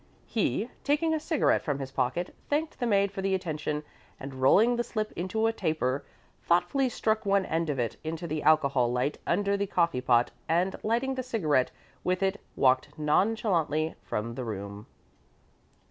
He, 0.25 0.71
taking 0.83 1.13
a 1.13 1.19
cigarette 1.19 1.61
from 1.61 1.77
his 1.77 1.91
pocket, 1.91 2.33
thanked 2.49 2.79
the 2.79 2.87
maid 2.87 3.11
for 3.11 3.21
the 3.21 3.35
attention, 3.35 3.83
and 4.19 4.33
rolling 4.41 4.75
the 4.75 4.83
slip 4.83 5.11
into 5.11 5.45
a 5.45 5.53
taper, 5.53 6.03
thoughtfully 6.41 6.89
stuck 6.89 7.23
one 7.23 7.45
end 7.45 7.69
of 7.69 7.77
it 7.77 7.97
into 8.03 8.25
the 8.25 8.41
alcohol 8.41 8.91
light 8.91 9.19
under 9.27 9.55
the 9.55 9.67
coffee 9.67 10.01
pot, 10.01 10.31
and 10.49 10.75
lighting 10.81 11.13
the 11.13 11.21
cigarette 11.21 11.69
with 12.03 12.23
it, 12.23 12.41
walked 12.55 12.97
nonchalantly 12.97 13.93
from 14.01 14.33
the 14.33 14.43
room. 14.43 14.87